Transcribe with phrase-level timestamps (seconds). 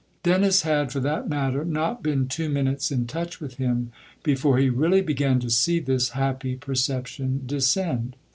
[0.23, 3.91] Dennis had, for that matter, not been two mjnutes in touch with him
[4.23, 8.15] before he really began to see this happy perception descend.